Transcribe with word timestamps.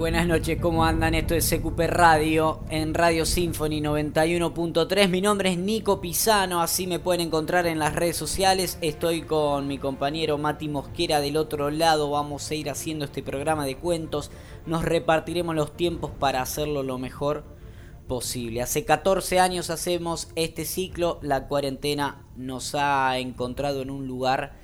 Buenas 0.00 0.26
noches, 0.26 0.58
¿cómo 0.58 0.86
andan? 0.86 1.14
Esto 1.14 1.34
es 1.34 1.50
CQP 1.50 1.78
Radio 1.80 2.60
en 2.70 2.94
Radio 2.94 3.26
Symphony 3.26 3.82
91.3. 3.82 5.10
Mi 5.10 5.20
nombre 5.20 5.50
es 5.50 5.58
Nico 5.58 6.00
Pisano, 6.00 6.62
así 6.62 6.86
me 6.86 6.98
pueden 6.98 7.20
encontrar 7.20 7.66
en 7.66 7.78
las 7.78 7.94
redes 7.94 8.16
sociales. 8.16 8.78
Estoy 8.80 9.20
con 9.20 9.68
mi 9.68 9.76
compañero 9.76 10.38
Mati 10.38 10.70
Mosquera 10.70 11.20
del 11.20 11.36
otro 11.36 11.70
lado. 11.70 12.08
Vamos 12.12 12.50
a 12.50 12.54
ir 12.54 12.70
haciendo 12.70 13.04
este 13.04 13.22
programa 13.22 13.66
de 13.66 13.76
cuentos. 13.76 14.30
Nos 14.64 14.86
repartiremos 14.86 15.54
los 15.54 15.76
tiempos 15.76 16.10
para 16.18 16.40
hacerlo 16.40 16.82
lo 16.82 16.96
mejor 16.96 17.44
posible. 18.08 18.62
Hace 18.62 18.86
14 18.86 19.38
años 19.38 19.68
hacemos 19.68 20.28
este 20.34 20.64
ciclo. 20.64 21.18
La 21.20 21.46
cuarentena 21.46 22.24
nos 22.36 22.74
ha 22.74 23.18
encontrado 23.18 23.82
en 23.82 23.90
un 23.90 24.06
lugar 24.06 24.54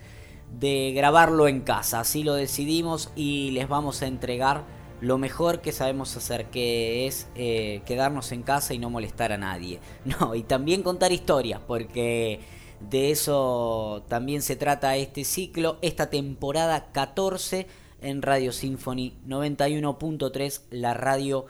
de 0.59 0.95
grabarlo 0.97 1.47
en 1.47 1.61
casa. 1.61 2.01
Así 2.01 2.23
lo 2.23 2.33
decidimos 2.33 3.11
y 3.15 3.51
les 3.51 3.69
vamos 3.69 4.01
a 4.01 4.07
entregar 4.07 4.76
lo 5.01 5.19
mejor 5.19 5.61
que 5.61 5.73
sabemos 5.73 6.17
hacer, 6.17 6.47
que 6.47 7.07
es 7.07 7.29
eh, 7.35 7.83
quedarnos 7.87 8.33
en 8.33 8.43
casa 8.43 8.75
y 8.75 8.79
no 8.79 8.91
molestar 8.91 9.33
a 9.33 9.39
nadie. 9.39 9.81
No, 10.05 10.35
y 10.35 10.43
también 10.43 10.83
contar 10.83 11.13
historias, 11.13 11.61
porque 11.67 12.41
de 12.81 13.11
eso 13.11 14.05
también 14.09 14.43
se 14.43 14.57
trata 14.57 14.97
este 14.97 15.25
ciclo, 15.25 15.79
esta 15.83 16.11
temporada 16.11 16.93
14 16.93 17.67
en 18.01 18.23
Radio 18.23 18.53
Symphony 18.53 19.15
91.3, 19.27 20.63
la 20.71 20.95
radio 20.95 21.47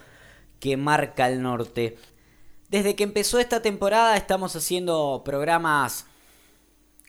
que 0.60 0.76
marca 0.76 1.28
el 1.28 1.42
norte. 1.42 1.96
Desde 2.70 2.96
que 2.96 3.04
empezó 3.04 3.38
esta 3.38 3.62
temporada 3.62 4.16
estamos 4.16 4.56
haciendo 4.56 5.22
programas 5.24 6.06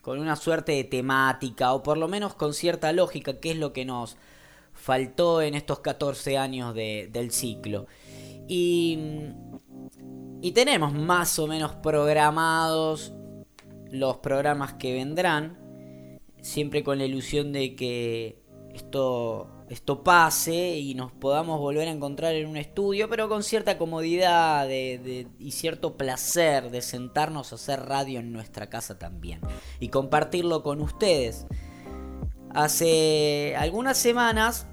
con 0.01 0.19
una 0.19 0.35
suerte 0.35 0.73
de 0.73 0.83
temática 0.83 1.73
o 1.73 1.83
por 1.83 1.97
lo 1.97 2.07
menos 2.07 2.33
con 2.33 2.53
cierta 2.53 2.91
lógica, 2.91 3.39
que 3.39 3.51
es 3.51 3.57
lo 3.57 3.73
que 3.73 3.85
nos 3.85 4.17
faltó 4.77 5.41
en 5.41 5.55
estos 5.55 5.79
14 5.79 6.37
años 6.37 6.73
del 6.73 7.31
ciclo. 7.31 7.87
Y, 8.47 8.97
y 10.41 10.51
tenemos 10.51 10.93
más 10.93 11.37
o 11.39 11.47
menos 11.47 11.75
programados 11.75 13.13
los 13.91 14.17
programas 14.17 14.73
que 14.73 14.93
vendrán, 14.93 15.57
siempre 16.41 16.83
con 16.83 16.97
la 16.97 17.05
ilusión 17.05 17.51
de 17.51 17.75
que 17.75 18.41
esto 18.73 19.57
esto 19.69 20.01
pase 20.01 20.77
y 20.77 20.95
nos 20.95 21.11
podamos 21.11 21.59
volver 21.59 21.87
a 21.87 21.91
encontrar 21.91 22.35
en 22.35 22.47
un 22.47 22.57
estudio, 22.57 23.09
pero 23.09 23.27
con 23.27 23.43
cierta 23.43 23.77
comodidad 23.77 24.69
y 24.69 25.51
cierto 25.51 25.97
placer 25.97 26.71
de 26.71 26.81
sentarnos 26.81 27.51
a 27.51 27.55
hacer 27.55 27.81
radio 27.85 28.19
en 28.19 28.31
nuestra 28.31 28.69
casa 28.69 28.97
también 28.97 29.41
y 29.79 29.89
compartirlo 29.89 30.63
con 30.63 30.81
ustedes. 30.81 31.47
Hace 32.57 33.55
algunas 33.55 33.99
semanas 33.99 34.65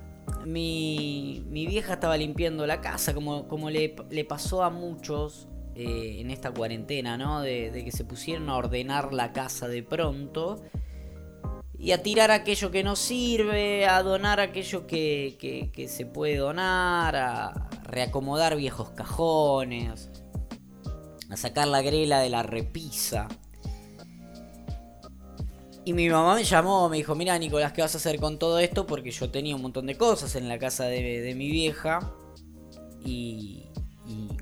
mi, 0.46 1.44
vieja 1.50 1.92
estaba 1.92 2.16
limpiando 2.16 2.66
la 2.66 2.80
casa, 2.80 3.12
como, 3.12 3.46
como 3.46 3.68
le, 3.68 3.90
pasó 4.26 4.62
a 4.62 4.70
muchos 4.70 5.48
eh, 5.74 6.16
en 6.20 6.30
esta 6.30 6.50
cuarentena, 6.50 7.18
¿no? 7.18 7.42
De, 7.42 7.70
de 7.70 7.84
que 7.84 7.92
se 7.92 8.06
pusieron 8.06 8.48
a 8.48 8.56
ordenar 8.56 9.12
la 9.12 9.34
casa 9.34 9.68
de 9.68 9.82
pronto 9.82 10.62
y 11.78 11.92
a 11.92 12.02
tirar 12.02 12.30
aquello 12.30 12.70
que 12.70 12.82
no 12.82 12.96
sirve, 12.96 13.84
a 13.84 14.02
donar 14.02 14.40
aquello 14.40 14.86
que, 14.86 15.86
se 15.86 16.06
puede 16.06 16.38
donar, 16.38 17.14
a 17.14 17.68
reacomodar 17.82 18.56
viejos 18.56 18.92
cajones, 18.92 20.10
a 21.28 21.36
sacar 21.36 21.68
la 21.68 21.82
grela 21.82 22.20
de 22.20 22.30
la 22.30 22.42
repisa. 22.42 23.28
Y 25.84 25.92
mi 25.92 26.08
mamá 26.08 26.34
me 26.34 26.44
llamó, 26.44 26.88
me 26.88 26.96
dijo, 26.96 27.14
mira 27.14 27.38
Nicolás, 27.38 27.72
¿qué 27.72 27.82
vas 27.82 27.94
a 27.94 27.98
hacer 27.98 28.18
con 28.18 28.38
todo 28.38 28.58
esto? 28.58 28.86
Porque 28.86 29.10
yo 29.10 29.30
tenía 29.30 29.54
un 29.54 29.62
montón 29.62 29.86
de 29.86 29.96
cosas 29.96 30.34
en 30.34 30.48
la 30.48 30.58
casa 30.58 30.86
de, 30.86 31.34
mi 31.36 31.50
vieja 31.50 32.12
y, 33.04 33.60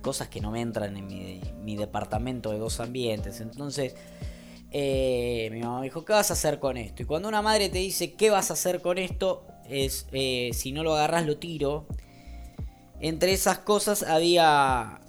cosas 0.03 0.29
que 0.29 0.41
no 0.41 0.51
me 0.51 0.61
entran 0.61 0.97
en 0.97 1.65
mi, 1.65 1.77
departamento 1.77 2.51
de 2.51 2.59
dos 2.59 2.79
ambientes. 2.81 3.41
Entonces 3.41 3.95
eh, 4.71 5.49
mi 5.53 5.61
mamá 5.61 5.81
me 5.81 5.85
dijo, 5.85 6.05
¿qué 6.05 6.13
vas 6.13 6.31
a 6.31 6.35
hacer 6.35 6.61
con 6.61 6.77
esto? 6.77 7.03
Y 7.03 7.07
cuando 7.07 7.29
una 7.29 7.43
madre 7.43 7.69
te 7.69 7.79
dice, 7.79 8.15
¿qué 8.15 8.31
vas 8.31 8.51
a 8.51 8.55
hacer 8.55 8.81
con 8.81 8.99
esto? 8.99 9.45
Es, 9.69 10.07
eh, 10.13 10.51
si 10.53 10.73
no 10.73 10.85
lo 10.85 10.95
agarras, 10.95 11.27
lo 11.27 11.39
tiro. 11.39 11.87
Entre 13.01 13.33
esas 13.33 13.59
cosas 13.59 14.05
había 14.05 15.01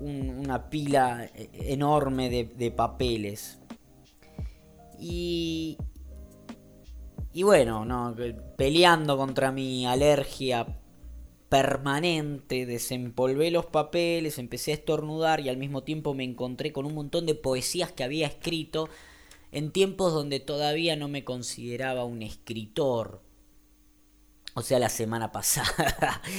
una 0.00 0.68
pila 0.68 1.30
enorme 1.52 2.28
de, 2.28 2.70
papeles. 2.70 3.58
Y, 4.98 5.78
y 7.32 7.42
bueno, 7.42 7.84
no, 7.84 8.14
peleando 8.56 9.16
contra 9.16 9.52
mi 9.52 9.86
alergia 9.86 10.66
permanente, 11.48 12.66
desempolvé 12.66 13.50
los 13.50 13.66
papeles, 13.66 14.38
empecé 14.38 14.72
a 14.72 14.74
estornudar 14.74 15.40
y 15.40 15.48
al 15.48 15.56
mismo 15.56 15.82
tiempo 15.84 16.12
me 16.14 16.24
encontré 16.24 16.72
con 16.72 16.84
un 16.84 16.94
montón 16.94 17.26
de 17.26 17.34
poesías 17.36 17.92
que 17.92 18.02
había 18.02 18.26
escrito 18.26 18.88
en 19.52 19.70
tiempos 19.70 20.12
donde 20.12 20.40
todavía 20.40 20.96
no 20.96 21.06
me 21.06 21.22
consideraba 21.22 22.04
un 22.04 22.22
escritor. 22.22 23.22
O 24.54 24.62
sea, 24.62 24.78
la 24.78 24.88
semana 24.88 25.32
pasada. 25.32 26.20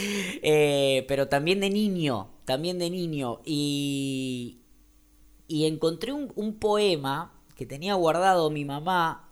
Eh, 0.48 1.06
pero 1.08 1.28
también 1.28 1.62
de 1.62 1.70
niño, 1.70 2.30
también 2.46 2.78
de 2.78 2.90
niño. 2.90 3.42
Y, 3.46 4.60
y 5.48 5.66
encontré 5.66 6.12
un, 6.12 6.32
un 6.36 6.60
poema 6.60 7.35
que 7.56 7.66
tenía 7.66 7.94
guardado 7.96 8.50
mi 8.50 8.66
mamá 8.66 9.30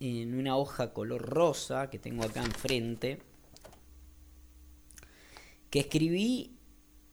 en 0.00 0.38
una 0.38 0.56
hoja 0.56 0.92
color 0.92 1.22
rosa 1.22 1.90
que 1.90 1.98
tengo 1.98 2.24
acá 2.24 2.42
enfrente 2.42 3.20
que 5.70 5.80
escribí 5.80 6.56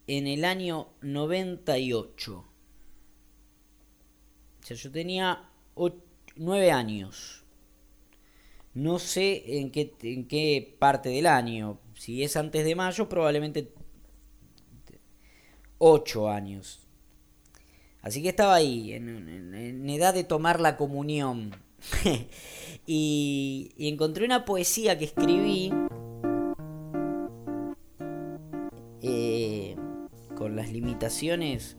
en 0.07 0.27
el 0.27 0.45
año 0.45 0.89
98. 1.01 2.45
O 4.61 4.65
sea, 4.65 4.77
yo 4.77 4.91
tenía 4.91 5.49
9 6.35 6.71
años. 6.71 7.43
No 8.73 8.99
sé 8.99 9.59
en 9.59 9.71
qué, 9.71 9.93
en 10.01 10.27
qué 10.27 10.75
parte 10.79 11.09
del 11.09 11.27
año. 11.27 11.79
Si 11.95 12.23
es 12.23 12.37
antes 12.37 12.65
de 12.65 12.75
mayo, 12.75 13.07
probablemente 13.09 13.73
8 15.77 16.29
años. 16.29 16.82
Así 18.03 18.21
que 18.21 18.29
estaba 18.29 18.53
ahí, 18.53 18.93
en, 18.93 19.89
edad 19.89 20.13
de 20.13 20.23
tomar 20.23 20.59
la 20.59 20.77
comunión. 20.77 21.55
y, 22.85 23.71
y 23.75 23.87
encontré 23.87 24.25
una 24.25 24.45
poesía 24.45 24.99
que 24.99 25.05
escribí 25.05 25.71
con 30.43 30.57
las 30.57 30.71
limitaciones 30.71 31.77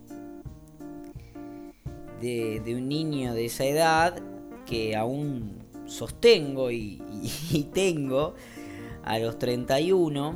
de, 2.21 2.75
un 2.75 2.89
niño 2.89 3.35
de 3.35 3.45
esa 3.45 3.65
edad 3.65 4.23
que 4.65 4.97
aún 4.97 5.67
sostengo 5.85 6.71
y, 6.71 7.03
tengo 7.75 8.35
a 9.03 9.19
los 9.19 9.39
31, 9.39 10.35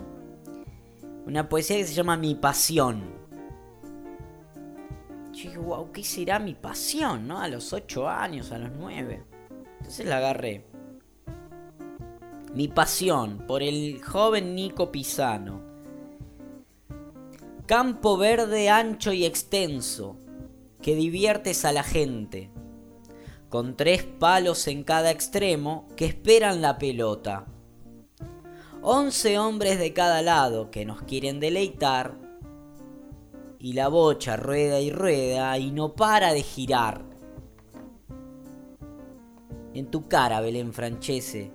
una 1.26 1.48
poesía 1.48 1.78
que 1.78 1.86
se 1.86 1.94
llama 1.94 2.18
Mi 2.18 2.34
Pasión. 2.34 3.17
Yo 5.38 5.44
dije, 5.44 5.58
wow, 5.58 5.92
¿qué 5.92 6.02
será 6.02 6.40
mi 6.40 6.54
pasión? 6.54 7.28
¿no? 7.28 7.40
A 7.40 7.46
los 7.46 7.72
8 7.72 8.08
años, 8.08 8.50
a 8.50 8.58
los 8.58 8.72
9. 8.76 9.22
Entonces 9.78 10.04
la 10.04 10.16
agarré. 10.16 10.66
Mi 12.54 12.66
pasión 12.66 13.44
por 13.46 13.62
el 13.62 14.02
joven 14.02 14.56
Nico 14.56 14.90
Pisano 14.90 15.62
Campo 17.66 18.16
verde 18.16 18.68
ancho 18.68 19.12
y 19.12 19.26
extenso, 19.26 20.16
que 20.80 20.96
diviertes 20.96 21.66
a 21.66 21.72
la 21.72 21.82
gente, 21.82 22.50
con 23.48 23.76
tres 23.76 24.04
palos 24.04 24.66
en 24.66 24.82
cada 24.82 25.10
extremo 25.10 25.86
que 25.94 26.06
esperan 26.06 26.62
la 26.62 26.78
pelota. 26.78 27.44
Once 28.80 29.38
hombres 29.38 29.78
de 29.78 29.92
cada 29.92 30.22
lado 30.22 30.70
que 30.70 30.86
nos 30.86 31.02
quieren 31.02 31.40
deleitar, 31.40 32.27
y 33.58 33.72
la 33.72 33.88
bocha 33.88 34.36
rueda 34.36 34.80
y 34.80 34.90
rueda 34.90 35.58
y 35.58 35.70
no 35.70 35.94
para 35.94 36.32
de 36.32 36.42
girar. 36.42 37.02
En 39.74 39.90
tu 39.90 40.08
cara, 40.08 40.40
Belén 40.40 40.72
Francese. 40.72 41.52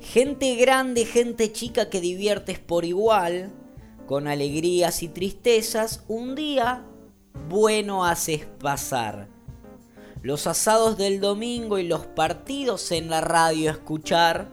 Gente 0.00 0.56
grande, 0.56 1.04
gente 1.04 1.52
chica 1.52 1.88
que 1.88 2.00
diviertes 2.00 2.58
por 2.58 2.84
igual 2.84 3.52
con 4.06 4.26
alegrías 4.26 5.02
y 5.02 5.08
tristezas, 5.08 6.04
un 6.08 6.34
día 6.34 6.84
bueno 7.48 8.04
haces 8.04 8.44
pasar. 8.44 9.28
Los 10.22 10.46
asados 10.46 10.98
del 10.98 11.20
domingo 11.20 11.78
y 11.78 11.84
los 11.86 12.06
partidos 12.06 12.92
en 12.92 13.08
la 13.08 13.20
radio 13.20 13.70
escuchar, 13.70 14.48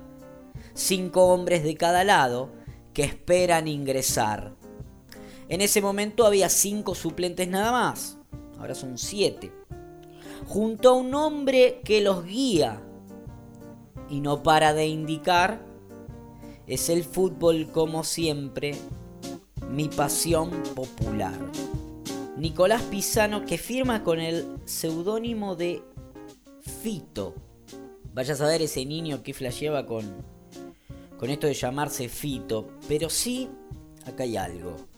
cinco 0.74 1.26
hombres 1.26 1.64
de 1.64 1.76
cada 1.76 2.04
lado 2.04 2.52
que 2.94 3.04
esperan 3.04 3.68
ingresar. 3.68 4.59
En 5.50 5.62
ese 5.62 5.82
momento 5.82 6.28
había 6.28 6.48
cinco 6.48 6.94
suplentes 6.94 7.48
nada 7.48 7.72
más, 7.72 8.18
ahora 8.60 8.76
son 8.76 9.00
siete. 9.00 9.52
Junto 10.48 10.90
a 10.90 10.94
un 10.94 11.14
hombre 11.16 11.82
que 11.84 12.02
los 12.02 12.24
guía 12.24 12.82
y 14.10 14.22
no 14.22 14.44
para 14.44 14.74
de 14.74 14.88
indicar 14.88 15.60
es 16.68 16.90
el 16.90 17.04
fútbol 17.04 17.72
como 17.72 18.04
siempre, 18.04 18.76
mi 19.72 19.90
pasión 19.90 20.52
popular. 20.76 21.38
Nicolás 22.38 22.84
Pisano 22.84 23.44
que 23.44 23.58
firma 23.58 24.04
con 24.04 24.20
el 24.20 24.46
seudónimo 24.66 25.56
de 25.56 25.82
Fito. 26.62 27.34
Vaya 28.14 28.34
a 28.34 28.38
saber 28.38 28.62
ese 28.62 28.86
niño 28.86 29.24
que 29.24 29.34
flasheaba 29.34 29.86
con, 29.88 30.06
con 31.18 31.32
esto 31.32 31.48
de 31.48 31.56
llamarse 31.56 32.08
Fito. 32.08 32.70
Pero 32.88 33.10
sí, 33.10 33.50
acá 34.06 34.24
hay 34.24 34.38
algo. 34.38 34.89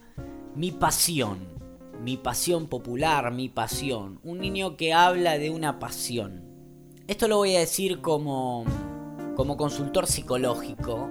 Mi 0.54 0.70
pasión. 0.70 1.38
Mi 2.02 2.18
pasión 2.18 2.66
popular, 2.66 3.32
mi 3.32 3.48
pasión. 3.48 4.20
Un 4.22 4.38
niño 4.38 4.76
que 4.76 4.92
habla 4.92 5.38
de 5.38 5.48
una 5.48 5.78
pasión. 5.78 6.44
Esto 7.06 7.26
lo 7.26 7.38
voy 7.38 7.56
a 7.56 7.60
decir 7.60 8.02
como, 8.02 8.64
como 9.34 9.56
consultor 9.56 10.06
psicológico, 10.06 11.08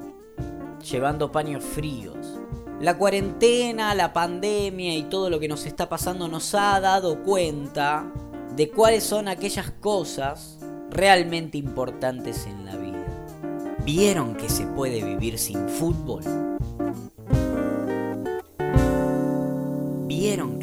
llevando 0.91 1.31
paños 1.31 1.63
fríos. 1.63 2.39
La 2.79 2.99
cuarentena, 2.99 3.95
la 3.95 4.13
pandemia 4.13 4.95
y 4.95 5.03
todo 5.03 5.31
lo 5.31 5.39
que 5.39 5.47
nos 5.47 5.65
está 5.65 5.89
pasando 5.89 6.27
nos 6.27 6.53
ha 6.53 6.79
dado 6.79 7.23
cuenta 7.23 8.13
de 8.55 8.69
cuáles 8.69 9.03
son 9.03 9.27
aquellas 9.27 9.71
cosas 9.71 10.59
realmente 10.91 11.57
importantes 11.57 12.45
en 12.45 12.63
la 12.63 12.75
vida. 12.75 13.25
¿Vieron 13.85 14.35
que 14.35 14.49
se 14.49 14.67
puede 14.67 15.03
vivir 15.03 15.39
sin 15.39 15.67
fútbol? 15.67 16.50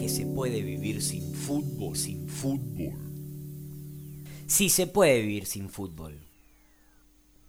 Se 0.08 0.26
puede 0.26 0.62
vivir 0.62 1.02
sin 1.02 1.34
fútbol, 1.34 1.96
sin 1.96 2.28
fútbol? 2.28 2.94
Sí 4.46 4.68
se 4.68 4.86
puede 4.86 5.20
vivir 5.20 5.46
sin 5.46 5.68
fútbol. 5.68 6.20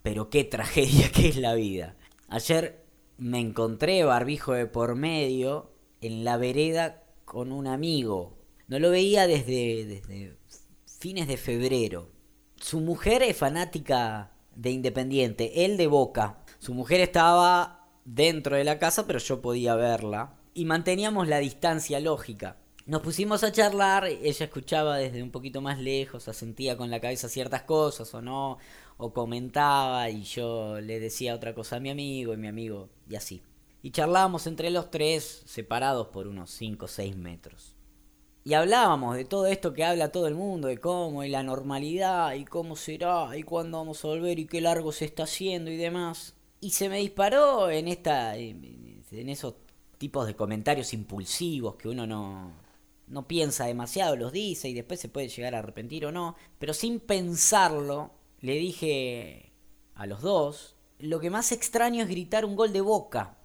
Pero 0.02 0.30
qué 0.30 0.44
tragedia 0.44 1.12
que 1.12 1.30
es 1.30 1.38
la 1.38 1.54
vida. 1.54 1.96
Ayer 2.28 2.86
me 3.18 3.40
encontré 3.40 4.04
barbijo 4.04 4.54
de 4.54 4.66
por 4.66 4.96
medio 4.96 5.72
en 6.02 6.24
la 6.24 6.38
vereda 6.38 7.04
con 7.26 7.52
un 7.52 7.68
amigo. 7.68 8.38
No 8.68 8.80
lo 8.80 8.92
veía 8.92 9.28
desde 9.28 10.02
fines 11.00 11.28
de 11.28 11.38
febrero. 11.38 12.12
Su 12.56 12.82
mujer 12.82 13.24
es 13.24 13.38
fanática 13.38 14.32
de 14.56 14.72
Independiente, 14.72 15.66
él 15.66 15.78
de 15.78 15.88
Boca. 15.88 16.44
Su 16.60 16.74
mujer 16.74 17.00
estaba 17.02 17.88
dentro 18.04 18.56
de 18.56 18.64
la 18.64 18.80
casa, 18.80 19.08
pero 19.08 19.20
yo 19.20 19.42
podía 19.42 19.76
verla. 19.76 20.39
Y 20.60 20.66
manteníamos 20.66 21.30
la 21.30 21.38
distancia 21.38 22.02
lógica. 22.02 22.58
Nos 22.86 23.02
pusimos 23.02 23.46
a 23.46 23.52
charlar, 23.54 24.08
ella 24.08 24.44
escuchaba 24.44 24.98
desde 24.98 25.24
un 25.24 25.32
poquito 25.32 25.62
más 25.62 25.80
lejos, 25.80 26.28
asentía 26.28 26.76
con 26.76 26.92
la 26.92 27.00
cabeza 27.00 27.30
ciertas 27.30 27.62
cosas 27.62 28.14
o 28.14 28.22
no, 28.22 28.58
o 28.98 29.14
comentaba 29.14 30.10
y 30.10 30.24
yo 30.24 30.82
le 30.82 31.00
decía 31.00 31.34
otra 31.34 31.56
cosa 31.56 31.78
a 31.78 31.80
mi 31.80 31.90
amigo 31.90 32.34
y 32.34 32.38
mi 32.38 32.50
amigo 32.50 32.90
y 33.10 33.16
así. 33.16 33.42
Y 33.82 33.92
charlábamos 33.92 34.48
entre 34.48 34.70
los 34.70 34.92
tres, 34.92 35.44
separados 35.46 36.08
por 36.08 36.28
unos 36.28 36.52
5 36.52 36.84
o 36.84 36.88
6 36.90 37.16
metros. 37.16 37.74
Y 38.44 38.54
hablábamos 38.54 39.16
de 39.16 39.24
todo 39.24 39.48
esto 39.48 39.74
que 39.74 39.86
habla 39.86 40.12
todo 40.12 40.28
el 40.28 40.36
mundo, 40.36 40.68
de 40.68 40.78
cómo 40.78 41.24
y 41.24 41.30
la 41.30 41.42
normalidad 41.42 42.34
y 42.34 42.44
cómo 42.44 42.76
será 42.76 43.38
y 43.38 43.44
cuándo 43.44 43.78
vamos 43.78 44.04
a 44.04 44.10
volver 44.10 44.40
y 44.40 44.46
qué 44.46 44.60
largo 44.60 44.92
se 44.92 45.06
está 45.06 45.24
haciendo 45.24 45.72
y 45.72 45.78
demás. 45.78 46.36
Y 46.60 46.72
se 46.72 46.90
me 46.90 46.98
disparó 46.98 47.70
en 47.70 47.88
esta 47.88 48.36
en 48.36 49.30
esos 49.30 49.54
tipos 50.00 50.26
de 50.26 50.36
comentarios 50.36 50.94
impulsivos 50.94 51.76
que 51.76 51.88
uno 51.88 52.08
no 52.08 52.52
no 53.10 53.28
piensa 53.28 53.66
demasiado, 53.66 54.16
los 54.16 54.32
dice 54.32 54.70
y 54.70 54.74
después 54.74 55.00
se 55.00 55.10
puede 55.10 55.28
llegar 55.28 55.56
a 55.56 55.60
arrepentir 55.60 56.06
o 56.06 56.12
no, 56.12 56.36
pero 56.60 56.74
sin 56.74 57.00
pensarlo, 57.00 58.12
le 58.40 58.54
dije 58.54 59.52
a 59.96 60.06
los 60.06 60.22
dos, 60.22 60.76
lo 61.00 61.20
que 61.20 61.30
más 61.30 61.52
extraño 61.52 62.04
es 62.04 62.10
gritar 62.10 62.46
un 62.46 62.56
gol 62.56 62.72
de 62.72 62.82
boca. 62.82 63.38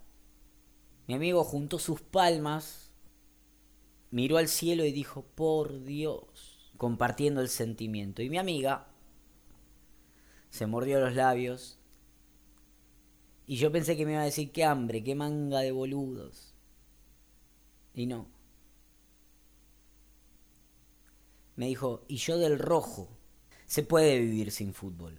Mi 1.06 1.14
amigo 1.14 1.42
juntó 1.44 1.78
sus 1.78 2.00
palmas, 2.00 2.90
miró 4.10 4.36
al 4.36 4.48
cielo 4.48 4.84
y 4.84 4.92
dijo, 4.92 5.24
por 5.34 5.84
Dios, 5.84 6.72
compartiendo 6.76 7.40
el 7.40 7.48
sentimiento. 7.48 8.22
Y 8.22 8.30
mi 8.30 8.38
amiga 8.38 8.88
se 10.50 10.66
mordió 10.66 11.00
los 11.00 11.14
labios 11.14 11.78
y 13.46 13.56
yo 13.56 13.70
pensé 13.70 13.96
que 13.96 14.06
me 14.06 14.12
iba 14.12 14.22
a 14.22 14.26
decir, 14.26 14.52
qué 14.52 14.64
hambre, 14.64 15.02
qué 15.02 15.14
manga 15.14 15.60
de 15.60 15.72
boludos. 15.72 16.54
Y 17.94 18.06
no. 18.06 18.34
me 21.56 21.66
dijo, 21.66 22.04
y 22.08 22.16
yo 22.16 22.38
del 22.38 22.58
rojo. 22.58 23.08
Se 23.66 23.82
puede 23.82 24.18
vivir 24.18 24.50
sin 24.50 24.74
fútbol, 24.74 25.18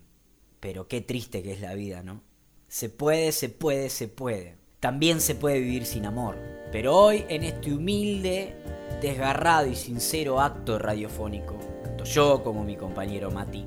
pero 0.60 0.88
qué 0.88 1.02
triste 1.02 1.42
que 1.42 1.54
es 1.54 1.62
la 1.62 1.74
vida, 1.74 2.04
¿no? 2.04 2.22
Se 2.68 2.90
puede, 2.90 3.32
se 3.32 3.50
puede, 3.50 3.90
se 3.90 4.08
puede. 4.08 4.58
También 4.80 5.20
se 5.20 5.36
puede 5.36 5.60
vivir 5.60 5.86
sin 5.86 6.06
amor, 6.06 6.38
pero 6.72 6.96
hoy 6.96 7.26
en 7.28 7.44
este 7.44 7.74
humilde, 7.74 8.56
desgarrado 9.02 9.68
y 9.68 9.76
sincero 9.76 10.40
acto 10.40 10.78
radiofónico, 10.78 11.56
tanto 11.84 12.04
yo 12.04 12.44
como 12.44 12.64
mi 12.64 12.76
compañero 12.76 13.32
Mati, 13.32 13.66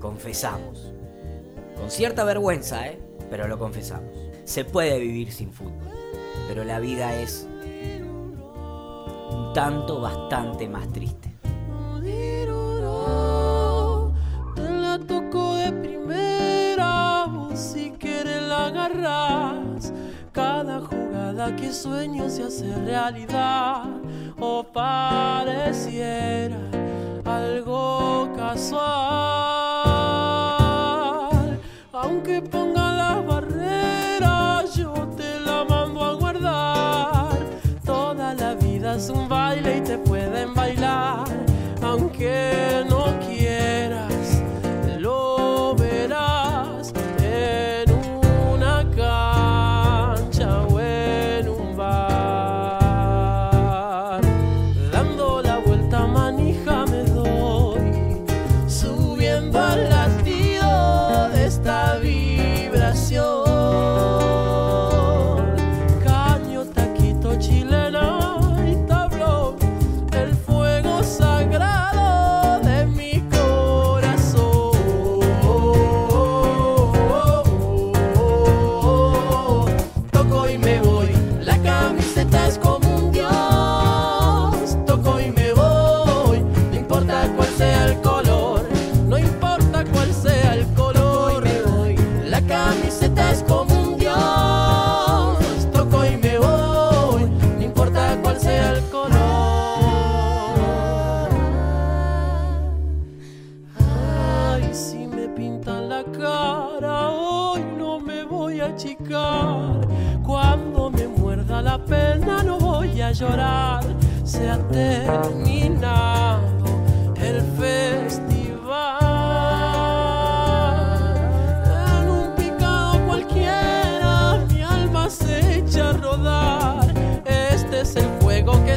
confesamos, 0.00 0.92
con 1.76 1.90
cierta 1.90 2.24
vergüenza, 2.24 2.88
¿eh? 2.88 3.00
Pero 3.32 3.48
lo 3.48 3.58
confesamos. 3.58 4.10
Se 4.44 4.66
puede 4.66 4.98
vivir 4.98 5.32
sin 5.32 5.50
fútbol, 5.54 5.88
pero 6.48 6.64
la 6.64 6.80
vida 6.80 7.16
es 7.16 7.48
un 9.30 9.52
tanto 9.54 10.02
bastante 10.02 10.68
más 10.68 10.92
triste. 10.92 11.32
cada 20.32 20.80
jugada 20.80 21.56
que 21.56 21.72
sueño 21.72 22.28
se 22.28 22.44
hace 22.44 22.74
realidad 22.84 23.84
o 24.38 24.62
pareciera 24.62 26.58
algo 27.24 28.30
casual. 28.36 29.51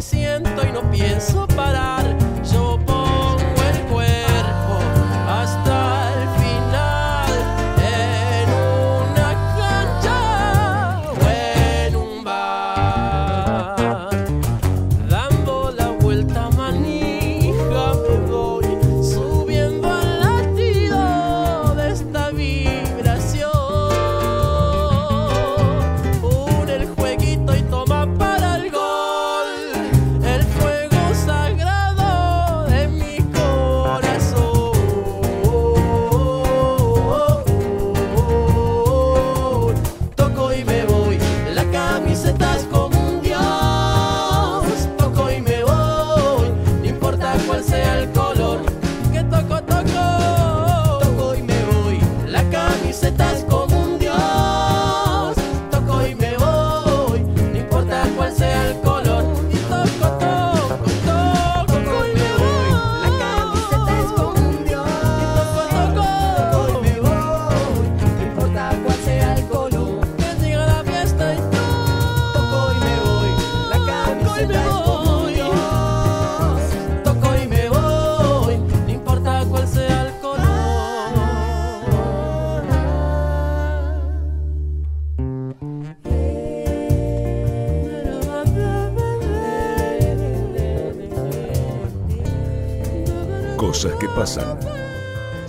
siento 0.02 0.66
y 0.68 0.72
no 0.72 0.90
pienso 0.92 1.48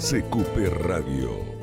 CQP 0.07 0.87
Radio. 0.87 1.56